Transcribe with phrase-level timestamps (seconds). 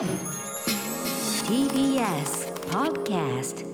[0.00, 0.08] TBS
[2.70, 3.66] Podcast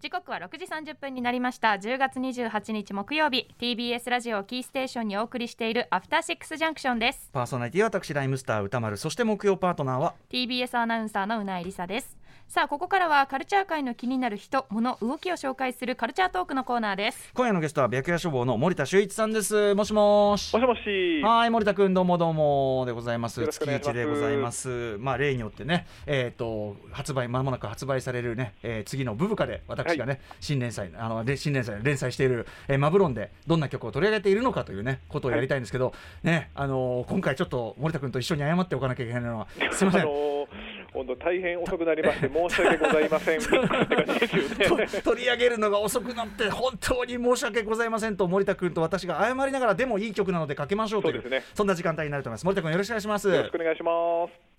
[0.00, 1.72] 時刻は6時30分になりました。
[1.72, 3.48] 10月28日木曜日。
[3.60, 7.28] TBS ラジオキーステーションにお送りしているアフターシックスジャンクションです。
[7.30, 8.96] パーソナリティは私ライムスター歌丸。
[8.96, 12.16] そして木曜パートナーは？TBS アナウンサーのうないりさです
[12.52, 17.30] さあここからはカルチャー界の気になる人物動きを紹介するカルチャートークのコーナーです。
[17.32, 19.74] 今夜のゲストは白夜処方の森田修一さんです。
[19.74, 20.52] もしもし。
[20.52, 21.22] もしもし。
[21.22, 22.84] はい森田君どうもどうも。
[22.84, 23.48] でございます。
[23.48, 24.98] 月一でございます。
[24.98, 40.02] まあ例によってねえっ、と発売まもなく発売されるね、えー次のブブカで私がね、新連載あので新連載連載している、えーマブロンでどんな曲を取り上げているのかというねことをやりたいんですけど、ねあのー今回ちょっと森田君と一緒に謝っておかなきゃいけないのは すみません。
[40.02, 40.71] あのー
[41.04, 43.40] 本当大変遅くなりまして申し訳ございません。
[45.02, 51.44] 取り上げるのが遅くなって本当に申し訳ございませんと森田君と私が謝りながらでもいい曲なのでかけましょうというそうですね。
[51.54, 52.44] そんな時間帯になると思います。
[52.44, 53.28] 森田君よろしくお願いします。
[53.28, 54.52] よろしくお願いします。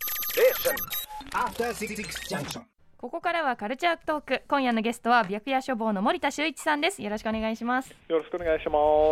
[3.04, 4.44] ここからはカルチャートーク。
[4.48, 7.02] 今夜のゲストは白夜処方の森田修一さんです。
[7.04, 7.94] よろしくお願いします。
[8.08, 8.72] よろしくお願いしま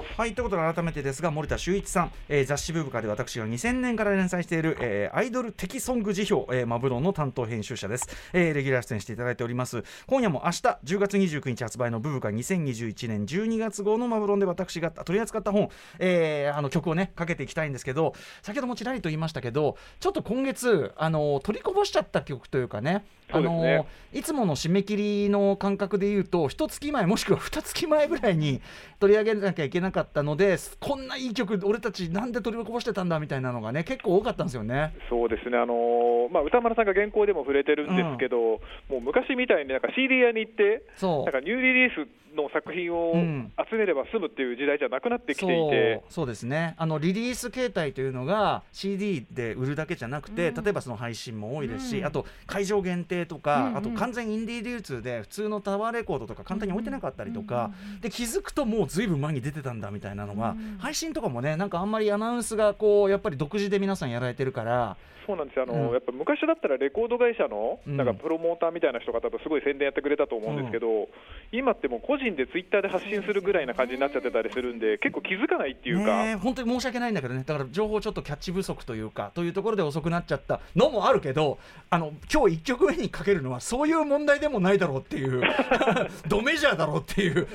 [0.09, 0.17] す。
[0.17, 9.83] はいということで改めてですが森田修一さん、えー雑誌ブブカで私が2000年から連載している、えーアイドル的ソング辞表、えーマブロンの担当編集者です、えーレギュラー出演していただいております。
[10.07, 15.67] 今夜も明日10月29日発売のブブカ2021年12月号のマブロンで私が取り扱った本、
[15.99, 24.21] えーあの曲をねかけていきたいんですけど先ほどもちらりと言いましたけどちょっと今月あの取りこぼしちゃった曲というかねあそうですねのい。
[24.23, 28.61] つもの締め切りの感覚で言うと一月前もしくは二月前ぐらいに
[28.99, 34.93] 取り上げなきゃいけなかったのでこんないい曲俺たちなんで取りこぼしてたんだみたいなのがね結構多かったんですよね。
[35.09, 35.57] そうですね。
[35.57, 40.83] あのーまあ歌丸さんが原稿でも触れてるんですけど、もう昔みたいになんか CD 屋に行って。
[41.01, 43.51] なんかニューリリースの作品をうん。
[43.69, 46.75] 集めれば済むっていう時代じゃなくなってきていて、そうそうですね。
[46.77, 50.63] あのリリース形態というのが CD で売るだけじゃなくて、うん。
[50.63, 52.05] 例えばその配信も多いですし、うん。
[52.05, 64.97] あと会場限定とか、うんうんあと完全インディー流通で普通のタワーレコードとか簡単に置いてなかったりとか、で気づくともうずいぶん前に出てたんだみたいなのが、うん配信とかもねなんかあんまりアナウンスがこうやっぱり独自で皆さんやられてるから。
[65.27, 65.63] そうなんですよ。
[65.63, 67.95] あのーうんやっぱ昔だったらレコード会社のうん。
[67.97, 71.07] なんかプロモーターみたいな人が多分すごい宣伝やってくれたと思うんですけど、
[71.51, 76.23] 今ってもう個人でツイッターで発信するぐらいな感じになっちゃってたりするんで、結構気づかないっていうか。
[76.23, 77.43] ねえ本当に申し訳ないんだけどね。
[77.45, 85.41] だから情報ちょっとキャッチ不足というかというところで遅くなっちゃったのもあるけどあの今日1曲目にかけるのはそういう問題でもないだろうっていう
[86.27, 87.47] ドメジャーだろうっていう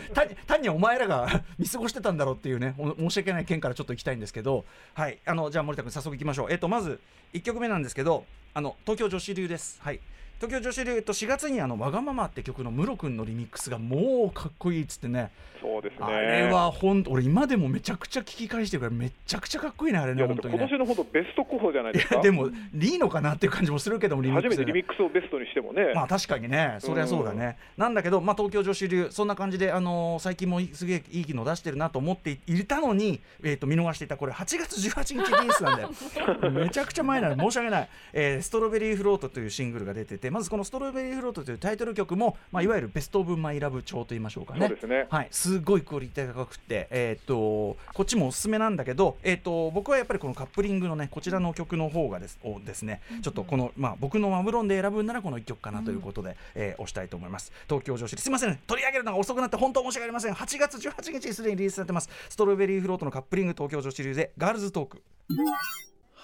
[0.46, 4.64] 単にお前らが見過ごしてたんだろうっていうね申し訳ない件からちょっと行きたいんですけど
[4.94, 6.52] はいあのじゃあ森田君早速いきましょう。
[6.52, 7.00] えっとまず
[7.34, 8.24] 1曲目なんですけど
[8.54, 9.80] あの東京女子流です。
[9.82, 10.00] はい。
[10.38, 15.30] 東京女子流、えっと、4月にあの「わがまま」って曲のムロ君のリミックスがもうかっこいいっつってね。
[15.62, 16.04] そうですね。
[16.04, 20.60] あれは本当俺今でもめちゃくちゃ聞き返してるからめちゃくちゃかっこいいねあれね本当にね。
[20.60, 22.16] 今年のほどベスト候補じゃないですか。
[22.16, 25.92] いやでもいいのかなっていう感じもするけどもリミックス初めてリミックスをベストにしてもね。
[25.94, 26.76] まあ確かにね。
[26.80, 35.90] そりゃそうだね、なんだけど、まあ、東京女子流そんな感じで、あのー最近もすげえいいの出してるなと思っていたのに、えー、と見逃していたこれ8月18日リリースなんだよ。
[36.50, 44.60] めちゃくちゃ前なの申し訳ない、えーストロベリーフロートというシングルが出ててまずこのストロベリーフロートというタイトル曲も、まあ、いわゆるベスト・オブ・マイ・ラブ調と言いましょうかね。
[44.60, 45.06] そうですね。
[45.10, 53.00] はい、すごいクオリティが高くて、えーっとこっちもおすすめなんだけど、えーっと僕はやっぱりこのカップリングのねこちらの曲の方がですをですね。
[53.22, 57.52] ちょっとこの、まあ、僕のマブロンで選ぶんならこの1曲かなということで、えー押したいと思います。
[57.68, 58.28] 東京女子す。
[58.28, 58.58] いません。
[58.66, 60.34] 取り上げるのが遅くなって本当申し訳ありません。
[60.34, 62.08] 8月18日にすでにリリースされてます。
[62.28, 65.02] ストロベリーフロートのカップリング東京女子流でガールズトーク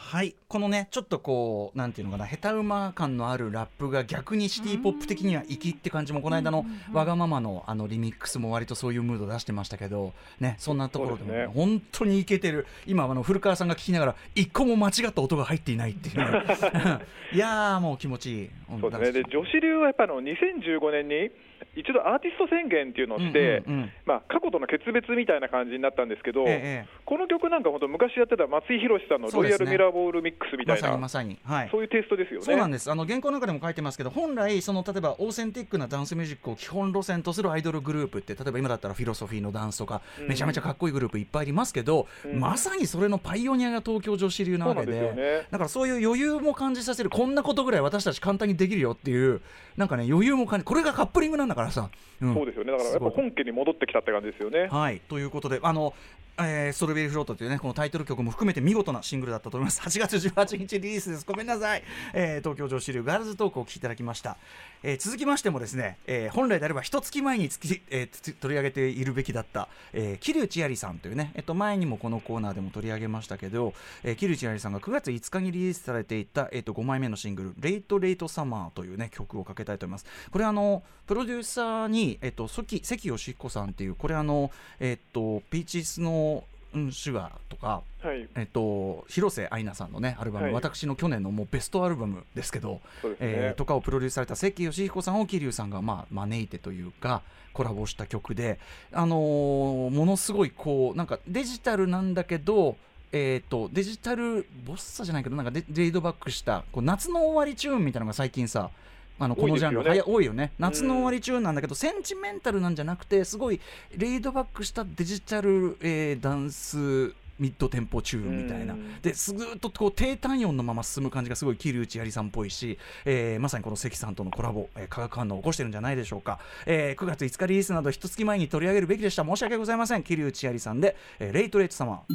[0.02, 0.34] はい。
[0.48, 12.66] このねちょっとこうなんていうのかな下手馬感のあるラップが逆にシティポップ的には粋って感じもこの間のわがままのあのリミックスも割とそういうムード出してましたけどねそんなところでも本当にいけてる。
[12.86, 16.44] 今あの古川さんが聞きながら一個も間違った音が入っていないっていうね。
[17.32, 18.50] いやーもう気持ちいい
[18.80, 19.22] そうですね。
[19.22, 21.30] で女子流はやっぱあの2015年に
[21.74, 23.92] 一度アーティスト宣言っていうのをして、うんうんうん。
[24.04, 31.60] まあ過去との決別みたいな感じになったんですけど、ええこの曲なんか本当昔やってた松井宏さんのロイヤルミラーボールミックスみたいな、まさにまさに。
[31.60, 31.68] はい。
[31.70, 32.46] そういうテイストですよね。
[32.46, 32.90] そうなんです。
[32.90, 40.28] あの原稿の中でも書いてますけど本来その例えばオーセンティックなダンスミュージックを基本路線とするアイドルグループって例えば今だったらフィロソフィーのダンスとか、うん。
[40.28, 42.40] めちゃめちゃかっこいいグループいっぱいありますけど、うん。
[42.40, 44.52] まさにそれのパイオニアが東京女子流。
[44.58, 45.46] なわけででね。
[45.50, 49.40] だからそういう余裕も感じさせるこんなことぐらい私たち簡単にできるよっていう
[49.76, 52.72] なんかね余裕も感じこれがカップリングなんだからさ、んそうですよね。
[52.72, 54.68] だからやっぱ本家に戻ってきたって感じですよね。
[54.70, 55.94] はいということであの
[56.38, 59.80] えーストロベリーフロートというねこのタイトル曲も含めて見事なシングルだったと思います。
[59.86, 61.24] 8月18日リリースです。
[61.26, 61.82] ごめんなさい、
[62.12, 64.36] えー東京女子流ガールズトークをお聴きいただきました、
[64.82, 80.06] えー続きましてもですね、えー本来であれば一月前につき、えーつ取り上げているべきだった、えー、桐生千有さんというね、えっと前にもこのコーナーでも取り上げましたけど、えー、桐生千有さんが9月5日にリリースされていた、えっと5枚目のシングル「レイト・レイト・サマー」というね曲をかけたいと思います。
[80.30, 84.50] これあのプロデューサーに、えっと、関関義彦さんっていうこれあの
[84.80, 86.31] えっとピーチスの
[86.74, 93.16] うん、シュガーとか、はい、えっと、広瀬アイナさんのねアルバム、はい私の去年のもうベストアルバムですけど、ね。
[93.20, 97.22] えーとかをプロデュースされた関義彦さんを桐生さんが、まあ、招いてというか
[97.52, 98.58] コラボした曲で、
[98.92, 102.76] あのーものすごいこうなんかデジタルなんだけど、
[103.12, 108.70] えー、とデジタルボッサじゃないけどなんかデレイドバックしたこう夏の終わりチューンみたいなのが最近さ
[109.18, 109.80] あのこのジャンル。
[109.80, 110.52] はや多いよね。
[110.58, 113.60] 夏の終わりチューンなんだけど、センチメンタルなんじゃなくてすごい
[113.96, 118.74] レイドバックしたデジタル、えーダンスミッドテンポチューンみたいな。
[118.74, 119.00] うん。
[119.00, 129.24] ですずっとこう低単音のまま進む感じがすごい桐生千有さんっぽいし、えーまさにこの関さんとのコラボ、えー化学反応を起こしてるんじゃないでしょうか、えー9月5日リリースなど一月前に取り上げるべきでした。
[129.24, 130.02] 申し訳ございません。
[130.02, 132.14] 桐生千有さんで、えーレイトレイトサマー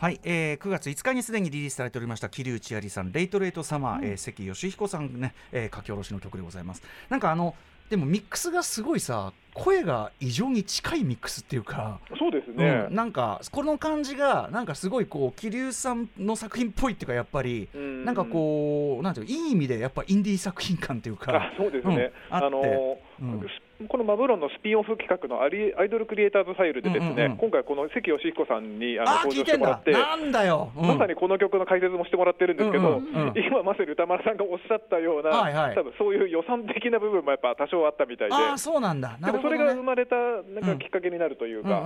[0.00, 6.82] はい、えー9月5日にすでにリリースされておりました桐生千有さん「レイトレイトサマー」えー関義彦さんね、えー書き下ろしの曲でございます。
[7.08, 7.56] なんかあの
[7.90, 12.00] でもミックスがすごいさ声が異常に近いミックスっていうか。
[12.18, 12.86] そうですね。
[12.88, 17.68] うん、なんかこの感じがなんかすごいこう桐生さんの作品っぽいっていうかやっぱり。
[17.74, 18.04] うん。
[18.04, 21.34] なんかこうなんていうのいい意味でやっぱインディー作品感っていうか。
[21.34, 22.36] あそうですね、うん。
[22.36, 23.48] ああのうん。
[23.86, 27.36] このマブロンのスピンオフ企画のアリアイドルクリエイターズファイルでですね、うんうんうん。
[27.38, 29.70] 今回この関義彦さんにあのあ登聞いてんだ。
[29.70, 30.18] 場してもらって。
[30.18, 30.86] なんだよ、うん。
[30.88, 33.38] まさにこの曲の解説もしてもらってるんですけど、うんうんうん。
[33.38, 35.74] 今まさに歌丸さんがおっしゃったような、はいはい。
[35.76, 39.16] 多分そういう予算的な部分もやっぱ多少あったみたいで、ああそうなんだ。
[39.20, 41.84] なるほど、ね、でもそれが生まれたなんかきっかけになるというか、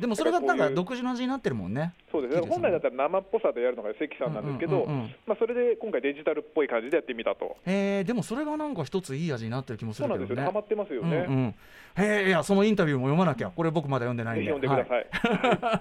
[0.00, 1.94] でもそれがなんか独自の味になってるもんね。
[2.10, 2.40] そうです。
[2.40, 4.86] ね、本来だったら生っぽさでやるのが関さんなんですけど、
[5.26, 7.56] まあ、それで今回デジタルっぽい感じでやってみたと。
[7.66, 10.34] えー、でもそれがなんか一ついい味になってる気もすそうるけどね。
[10.34, 10.42] なんですよ。
[10.42, 11.26] ね、ハマってますよね。
[11.28, 11.54] うん
[11.96, 13.50] うん、いやそのインタビューも読まなきゃ。
[13.50, 14.50] これ僕まだ読んでないんで。
[14.50, 15.06] 読んでください。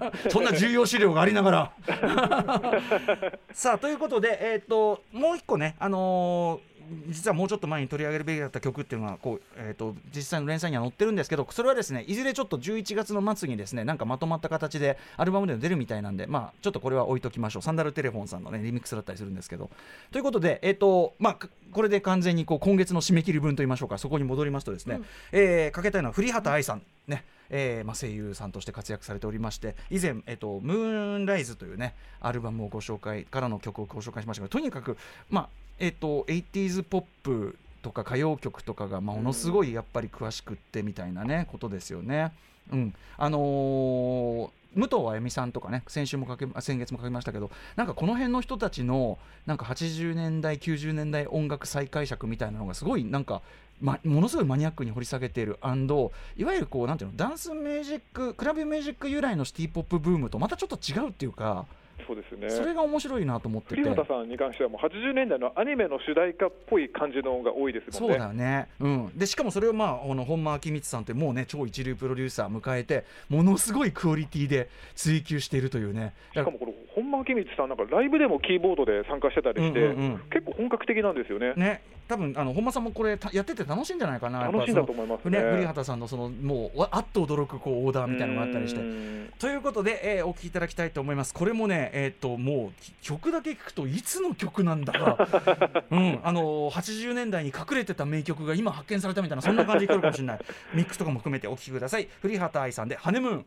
[0.02, 0.30] はい。
[0.30, 1.72] そんな重要資料がありながら。
[3.54, 6.73] さあということでえっ、ともう一個ねあのー
[7.08, 17.62] 実はもうちょっと前に取り上げるべきだった曲っていうのがこう、えー、と実際の連載には載ってるんですけどそれはですねいずれちょっと11月の末にですねなんかまとまった形でアルバムでも出るみたいなんでまあちょっとこれは置いときましょう。
[17.62, 19.70] サンダルテレフォンさんのねリミックスだったりするんですけど。
[20.12, 23.98] ということでえっ、とまあかこれで完全にこう今月の締め切り分といいましょうか。
[23.98, 25.02] そこに戻りますとですね、
[25.32, 27.26] えーかけたいのは栗畑愛さんね。
[27.50, 34.98] えーまあ、声優さんとして活躍されておりまして以前、えっと「ムーンライズ」というねアルバムをご紹介からの曲をご紹介しましたがとにかく、
[35.30, 42.32] まあえっと 80s ポップとか歌謡曲とかがまあものすごいやっぱり詳しくってみたいなねことですよね。
[42.72, 53.42] うん、あのー武藤あゆみさんとかね先週もかけあ先月もかけましたけどなんかこの辺の人たちのなんか80年代90年代音楽再解釈みたいなのがすごいなんか、
[53.82, 61.66] ま、ものすごいマニアックに掘り下げているいわゆるこうなんていうのダンスミュージッククラブミュージック由来のシティ・ポップブームとまたちょっと違うっていうか
[62.06, 62.50] そうですね。
[62.50, 63.76] それが面白いなと思ってて。
[63.76, 68.16] 栗畑さんに関してはもう80年代のアニメの主題歌っぽい感じのが多いですもんね。
[68.16, 76.14] そうだよね、うん、でしかもそれを、まあ、あの本間明光さんってもうね超一流プロデューサー迎えてものすごいクオリティで追求しているというね。
[76.34, 80.18] しかもこの本間明光さんなんかライブでもキーボードで参加してたりして、うんうんうん。
[80.30, 81.54] 結構本格的なんですよね。
[81.56, 91.34] ね多分あの本間さんもこれたやってて楽しいんじゃないかな楽しいんだと思いますねその栗畑さんのそのもうわあっと驚くこうオーダーみたいなのがあったりしてうんということで、えーお聴きいただきたいと思います。
[91.34, 95.28] これもね、えっ、と、もうき曲だけ聞くといつの曲なんだか、
[95.92, 100.40] うん、あのー、80年代に隠れてた名曲が今発見されたみたいな、そんな感じに来るかもしれない。
[100.74, 102.08] ミックスとかも含めてお聴きください。
[102.22, 103.46] 栗畑愛さんで、ハネムーン。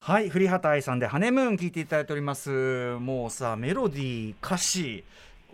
[0.00, 2.96] はい、栗畑愛さんで、ハネムーン聴いていただいております。
[2.98, 5.04] もうさ、メロディー、歌詞、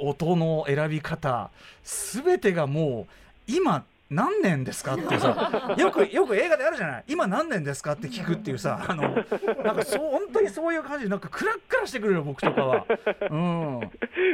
[0.01, 1.51] 音の選び方、
[1.83, 4.95] すべてがもう、今、何年ですか？
[4.95, 7.93] っていうさよくよく映画であるじゃない今何年ですか？
[7.93, 9.03] って聞くっていうさあの
[9.65, 12.87] なんかそう本当にそういう感じでなんかクラッカラしてくるよ僕とかは。
[13.31, 13.81] うん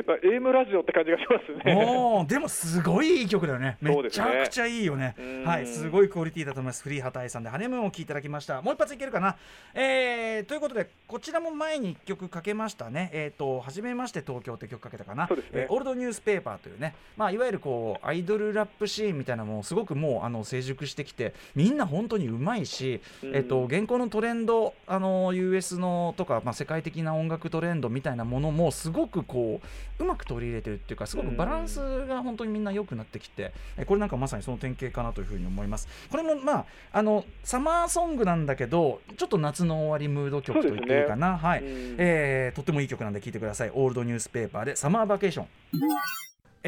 [0.07, 2.27] まあ、エイムラジオって感じがしますね。
[2.29, 3.77] でもすごいいい曲だよね。
[3.81, 5.15] めちゃくちゃいいよね。
[5.19, 6.83] うんはい、すごいクオリティだと思います。
[6.83, 8.63] フリー畑井さんでハネムーンを聴いていただきました。
[8.63, 9.37] もう一発いけるかな？
[9.75, 13.11] えー、ということで、こちらも前に一曲かけましたね。
[13.13, 15.27] えっ、と、はじめまして東京って曲かけたかな？
[15.27, 23.37] ねえーオールドニュースペーパーというね、まあ、いわゆるこう、アイドルラップシーンみたいなものをすごくもうあの成熟してきてみんな本当にうまいし、うん。
[23.37, 29.61] えっと、現行のトレンドあの US のとか、まあ、世界的な音楽トレンドみたいなものもすごくこ
[29.99, 35.89] ううまく取り入れてるっていうかすごくバランスが本当にみんな良くなってきて、えこれなんかまさにその典型かなというふうに思います。
[36.11, 41.97] これもまああのサマーソングなんだけどちょっと夏の終わりムード曲と言っていいかな、はい、うん。
[41.99, 43.71] えーとってもいい曲なんで聴いてください。
[43.75, 45.47] オールドニュースペーパーでサマーバケーション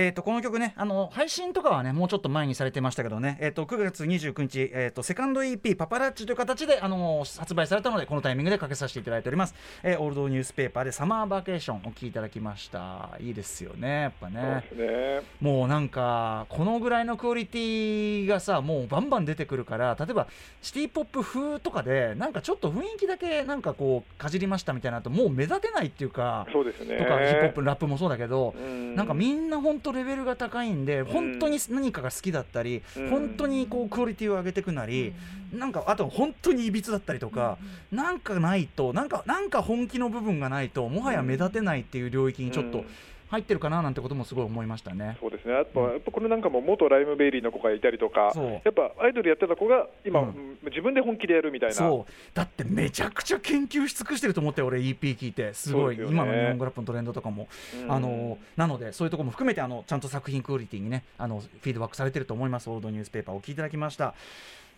[0.00, 13.10] えー、とこの曲ねあの配信とかはねもうちょっと前にされてましたけどね、えー、と9月29日、えー、とセカンド EP「パパラッチ」という形で、あのー発売されたのでこのタイミングでかけさせていただいております、えーオールドニュースペーパーで「サマーバケーション」お聴きいただきました。
[13.18, 14.64] いいですよねやっぱね。
[14.72, 15.22] ね。
[15.40, 20.28] もうなんかこのぐらいのクオリティがさもうバンバン出てくるから例えば
[20.62, 26.98] シティ・ポップ風とかでなんかちょっと雰囲気だけなんかこうかじりましたみたいなのともう目立てないっていうかそうですね。
[26.98, 28.94] とかヒップホップラップもそうだけど、うん。
[28.94, 33.10] なんかみんな本当レベルが高いんで本当に何かが好きだったり、うん。
[33.10, 35.12] 本当にこうクオリティを上げていくなり、
[35.52, 37.58] なんかあと本当にいびつだったりとか、
[37.90, 42.86] なんかないとなんかなんか本気の部分がないともはや目立てないっていう領域にちょっとうん
[43.28, 45.16] 入ってるかななんてこともすごい思いましたね。
[45.20, 48.32] そうですね、やっぱやっぱこれなんかも元ライムベイリーの子がいたりとか、
[48.64, 50.28] やっぱアイドルやってた子が今、うん。
[50.28, 52.12] うん自分で本気でやるみたいな、そう。
[52.34, 55.54] だってめちゃくちゃ研究し尽くしてると思って俺 EP 聞いて。
[55.54, 56.04] すごい、ね。
[56.08, 57.48] 今の日本語ラップのトレンドとかも、
[57.82, 57.92] うん。
[57.92, 62.68] あのなのでそういうところも含めてあのちゃんと作品クオリティにねあのフィードバックされてると思います。
[62.68, 64.14] オールドニュースペーパーをお聞きいただきました。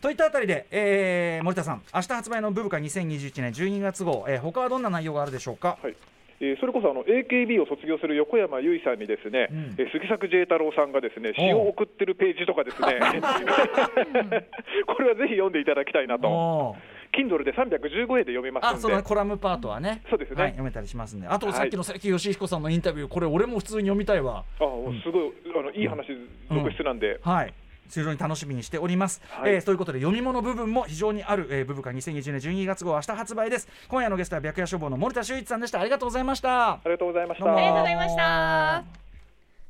[0.00, 5.78] といったあたりで、えー森田さん明日発売のブブカ2021年12月号、えー他はどんな内容があるでしょうか？
[5.82, 5.96] はい
[6.40, 9.58] えーそれこそあの AKB を卒業する横山由依さんにですね、うん。
[9.78, 12.98] えー杉作 J 太郎さんがですね詩を送ってるページとかですね。
[14.88, 16.76] これはぜひ読んでいただきたいなと。
[17.12, 20.42] Kindle で315円で読めますあそのんでコラムパートはね、そうですね。
[20.42, 21.26] はい、読めたりしますんで。
[21.26, 21.54] あとはい。
[21.56, 24.44] さっきの関義彦さんのインタビューこれ俺も普通に読みたいわ。
[24.60, 24.64] あ
[25.02, 26.06] すごいあのいい話
[26.48, 27.54] 続出なんで、はい
[27.90, 29.54] 非常に楽しみにしております、はい。
[29.54, 33.68] えーということで読み物部分も非常にある、えー、ブブカ2020年12月号明日発売です。
[33.88, 35.80] 今夜のゲストは白夜消防の森田修一さんでした。
[35.80, 36.72] ありがとうございました。
[36.72, 37.52] ありがとうございました。
[37.52, 38.84] ありがとうございました。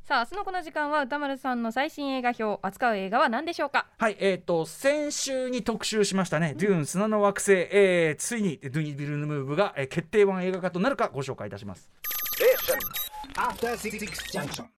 [0.04, 3.86] さあ明日のこの時間は歌丸さんの最新映画表扱う映画は何でしょうか？
[3.96, 11.88] はいえっ、と先週に特集しましたね、デューン砂の惑星、えーついにドゥニ・ビルヌムーブが、えー決定版映画化となるかご紹介いたします。
[13.36, 13.98] After Six
[14.32, 14.64] Junction.